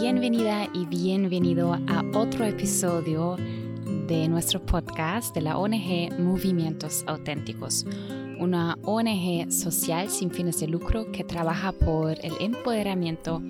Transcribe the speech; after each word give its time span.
Bienvenida 0.00 0.66
y 0.72 0.86
bienvenido 0.86 1.74
a 1.74 2.02
otro 2.14 2.46
episodio 2.46 3.36
de 3.36 4.28
nuestro 4.28 4.64
podcast 4.64 5.34
de 5.34 5.42
la 5.42 5.58
ONG 5.58 6.18
Movimientos 6.18 7.04
Auténticos, 7.06 7.84
una 8.38 8.78
ONG 8.82 9.52
social 9.52 10.08
sin 10.08 10.30
fines 10.30 10.58
de 10.58 10.68
lucro 10.68 11.12
que 11.12 11.22
trabaja 11.22 11.72
por 11.72 12.12
el 12.24 12.32
empoderamiento 12.40 13.42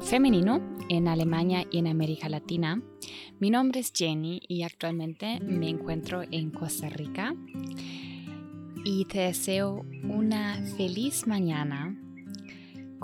femenino 0.00 0.60
en 0.88 1.06
Alemania 1.06 1.68
y 1.70 1.78
en 1.78 1.86
América 1.86 2.28
Latina. 2.28 2.82
Mi 3.38 3.50
nombre 3.50 3.78
es 3.78 3.92
Jenny 3.94 4.42
y 4.48 4.64
actualmente 4.64 5.38
me 5.38 5.68
encuentro 5.68 6.22
en 6.32 6.50
Costa 6.50 6.88
Rica 6.88 7.32
y 8.84 9.04
te 9.04 9.20
deseo 9.20 9.86
una 10.02 10.60
feliz 10.76 11.28
mañana 11.28 11.96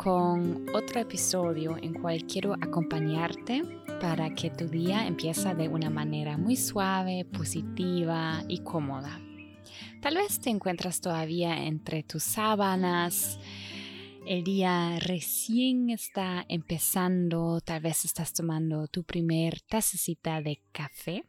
con 0.02 0.64
otro 0.74 1.00
episodio 1.00 1.76
en 1.76 1.92
cual 1.92 2.24
quiero 2.24 2.54
acompañarte 2.54 3.64
para 4.00 4.32
que 4.32 4.48
tu 4.48 4.68
día 4.68 5.04
empiece 5.08 5.52
de 5.56 5.66
una 5.68 5.90
manera 5.90 6.38
muy 6.38 6.54
suave, 6.54 7.24
positiva 7.24 8.44
y 8.46 8.60
cómoda. 8.60 9.20
Tal 10.00 10.14
vez 10.14 10.38
te 10.38 10.50
encuentras 10.50 11.00
todavía 11.00 11.64
entre 11.64 12.04
tus 12.04 12.22
sábanas, 12.22 13.40
el 14.24 14.44
día 14.44 15.00
recién 15.00 15.90
está 15.90 16.44
empezando, 16.48 17.60
tal 17.60 17.80
vez 17.80 18.04
estás 18.04 18.32
tomando 18.32 18.86
tu 18.86 19.02
primer 19.02 19.60
tacita 19.62 20.40
de 20.40 20.62
café. 20.70 21.24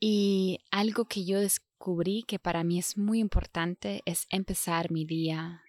Y 0.00 0.58
algo 0.72 1.04
que 1.04 1.24
yo 1.24 1.38
descubrí 1.38 2.24
que 2.24 2.40
para 2.40 2.64
mí 2.64 2.80
es 2.80 2.98
muy 2.98 3.20
importante 3.20 4.02
es 4.04 4.26
empezar 4.30 4.90
mi 4.90 5.04
día 5.04 5.62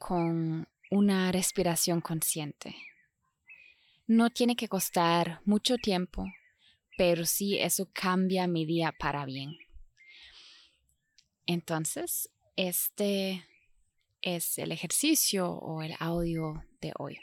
con 0.00 0.66
una 0.90 1.30
respiración 1.30 2.00
consciente. 2.00 2.74
No 4.06 4.30
tiene 4.30 4.56
que 4.56 4.66
costar 4.66 5.42
mucho 5.44 5.76
tiempo, 5.76 6.24
pero 6.96 7.26
sí 7.26 7.58
eso 7.58 7.88
cambia 7.92 8.48
mi 8.48 8.64
día 8.64 8.92
para 8.98 9.26
bien. 9.26 9.56
Entonces, 11.46 12.30
este 12.56 13.46
es 14.22 14.58
el 14.58 14.72
ejercicio 14.72 15.50
o 15.50 15.82
el 15.82 15.94
audio 16.00 16.64
de 16.80 16.92
hoy. 16.98 17.18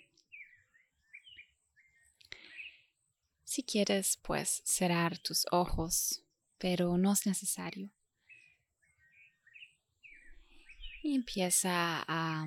Si 3.43 3.63
quieres, 3.63 4.19
pues 4.21 4.61
cerrar 4.65 5.17
tus 5.17 5.47
ojos, 5.51 6.23
pero 6.59 6.97
no 6.99 7.11
es 7.11 7.25
necesario 7.25 7.89
y 11.07 11.15
empieza 11.15 12.03
a 12.05 12.45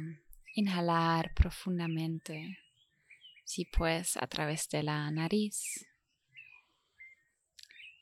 inhalar 0.55 1.33
profundamente, 1.33 2.59
si 3.43 3.65
puedes, 3.65 4.19
a 4.19 4.27
través 4.27 4.69
de 4.69 4.83
la 4.83 5.11
nariz 5.11 5.87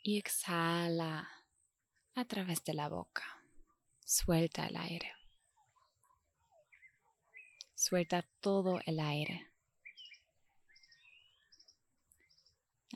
y 0.03 0.19
exhala 0.19 1.31
a 2.17 2.25
través 2.25 2.65
de 2.65 2.75
la 2.75 2.89
boca. 2.89 3.23
Suelta 4.05 4.67
el 4.67 4.77
aire. 4.79 5.13
Suelta 7.77 8.27
todo 8.41 8.81
el 8.85 8.99
aire. 8.99 9.47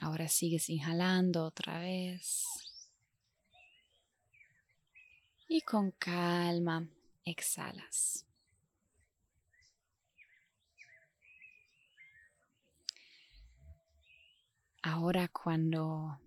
Ahora 0.01 0.27
sigues 0.27 0.69
inhalando 0.69 1.45
otra 1.45 1.79
vez. 1.79 2.45
Y 5.47 5.61
con 5.61 5.93
calma 5.93 6.89
exhalas. 7.25 8.27
Ahora 14.83 15.29
cuando 15.29 16.19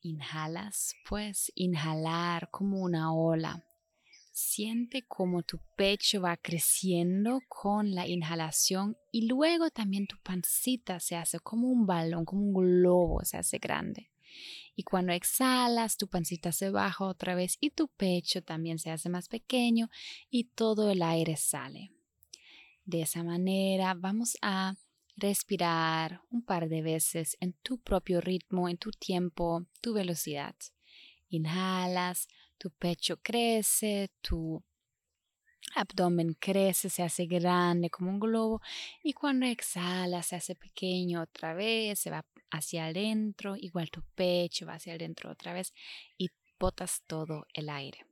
inhalas, 0.00 0.94
puedes 1.06 1.52
inhalar 1.54 2.50
como 2.50 2.80
una 2.80 3.12
ola. 3.12 3.62
Siente 4.32 5.02
como 5.02 5.42
tu 5.42 5.58
pecho 5.76 6.22
va 6.22 6.36
creciendo 6.36 7.40
con 7.48 7.94
la 7.94 8.06
inhalación 8.06 8.96
y 9.12 9.26
luego 9.26 9.68
también 9.70 10.06
tu 10.06 10.16
pancita 10.22 11.00
se 11.00 11.16
hace 11.16 11.40
como 11.40 11.68
un 11.68 11.86
balón, 11.86 12.24
como 12.24 12.42
un 12.42 12.54
globo, 12.54 13.24
se 13.24 13.36
hace 13.36 13.58
grande. 13.58 14.10
Y 14.78 14.84
cuando 14.84 15.12
exhalas, 15.12 15.96
tu 15.96 16.06
pancita 16.06 16.52
se 16.52 16.70
baja 16.70 17.04
otra 17.04 17.34
vez 17.34 17.56
y 17.58 17.70
tu 17.70 17.88
pecho 17.88 18.44
también 18.44 18.78
se 18.78 18.92
hace 18.92 19.08
más 19.08 19.26
pequeño 19.26 19.90
y 20.30 20.44
todo 20.44 20.92
el 20.92 21.02
aire 21.02 21.36
sale. 21.36 21.90
De 22.84 23.02
esa 23.02 23.24
manera 23.24 23.94
vamos 23.94 24.38
a 24.40 24.76
respirar 25.16 26.20
un 26.30 26.44
par 26.44 26.68
de 26.68 26.82
veces 26.82 27.36
en 27.40 27.54
tu 27.54 27.78
propio 27.80 28.20
ritmo, 28.20 28.68
en 28.68 28.76
tu 28.76 28.92
tiempo, 28.92 29.66
tu 29.80 29.94
velocidad. 29.94 30.54
Inhalas, 31.28 32.28
tu 32.56 32.70
pecho 32.70 33.16
crece, 33.20 34.12
tu 34.20 34.62
abdomen 35.74 36.34
crece, 36.34 36.88
se 36.88 37.02
hace 37.02 37.26
grande 37.26 37.90
como 37.90 38.10
un 38.10 38.20
globo 38.20 38.62
y 39.02 39.12
cuando 39.12 39.44
exhalas 39.44 40.26
se 40.26 40.36
hace 40.36 40.54
pequeño 40.54 41.22
otra 41.22 41.52
vez, 41.52 41.98
se 41.98 42.10
va 42.10 42.24
hacia 42.50 42.86
adentro, 42.86 43.56
igual 43.56 43.90
tu 43.90 44.02
pecho 44.14 44.66
va 44.66 44.74
hacia 44.74 44.94
adentro 44.94 45.30
otra 45.30 45.52
vez 45.52 45.72
y 46.16 46.30
botas 46.58 47.02
todo 47.06 47.46
el 47.52 47.68
aire. 47.68 48.04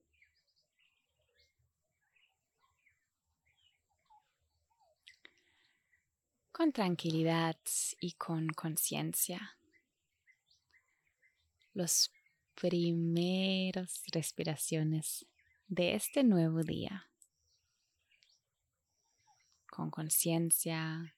Con 6.53 6.73
tranquilidad 6.73 7.57
y 8.01 8.13
con 8.13 8.49
conciencia. 8.49 9.59
Los 11.75 12.11
primeros 12.55 14.03
respiraciones 14.11 15.27
de 15.69 15.95
este 15.95 16.25
nuevo 16.25 16.63
día. 16.63 17.11
Con 19.69 19.91
conciencia, 19.91 21.15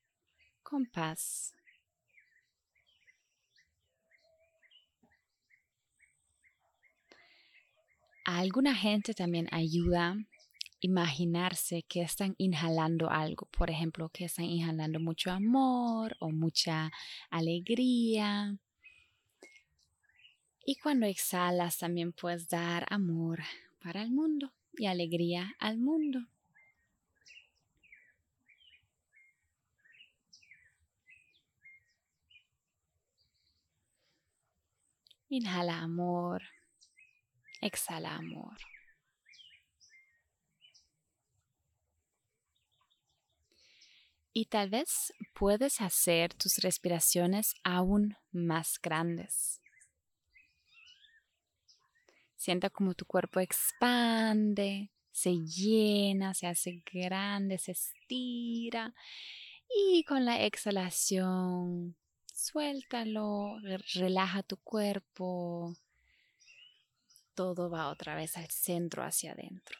con 0.64 0.86
paz 0.86 1.54
Alguna 8.30 8.74
gente 8.74 9.14
también 9.14 9.48
ayuda 9.52 10.14
imaginarse 10.80 11.84
que 11.84 12.02
están 12.02 12.34
inhalando 12.36 13.08
algo, 13.08 13.46
por 13.46 13.70
ejemplo, 13.70 14.10
que 14.10 14.26
están 14.26 14.44
inhalando 14.44 15.00
mucho 15.00 15.30
amor 15.30 16.14
o 16.20 16.30
mucha 16.30 16.92
alegría. 17.30 18.54
Y 20.66 20.76
cuando 20.76 21.06
exhalas 21.06 21.78
también 21.78 22.12
puedes 22.12 22.50
dar 22.50 22.84
amor 22.90 23.40
para 23.78 24.02
el 24.02 24.10
mundo 24.10 24.52
y 24.74 24.84
alegría 24.84 25.56
al 25.58 25.78
mundo. 25.78 26.20
Inhala 35.30 35.78
amor 35.80 36.42
Exhala 37.60 38.14
amor. 38.14 38.56
Y 44.32 44.44
tal 44.44 44.70
vez 44.70 45.12
puedes 45.34 45.80
hacer 45.80 46.32
tus 46.32 46.58
respiraciones 46.58 47.55
aún 47.64 48.16
más 48.31 48.78
grandes. 48.81 49.60
Sienta 52.37 52.70
como 52.70 52.94
tu 52.94 53.05
cuerpo 53.05 53.40
expande, 53.40 54.93
se 55.10 55.32
llena, 55.32 56.34
se 56.34 56.46
hace 56.46 56.84
grande, 56.93 57.58
se 57.58 57.72
estira. 57.72 58.94
Y 59.69 60.05
con 60.05 60.25
la 60.25 60.44
exhalación, 60.44 61.96
suéltalo, 62.32 63.56
relaja 63.94 64.44
tu 64.44 64.56
cuerpo, 64.58 65.75
todo 67.38 67.70
va 67.70 67.87
otra 67.87 68.17
vez 68.17 68.37
al 68.37 68.50
centro 68.50 69.05
hacia 69.05 69.31
adentro. 69.31 69.79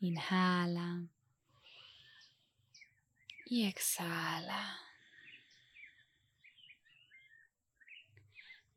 Inhala 0.00 1.02
y 3.44 3.66
exhala. 3.66 4.78